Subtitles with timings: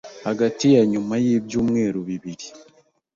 [0.27, 2.47] hagati ya nyuma y'ibyumweru bibiri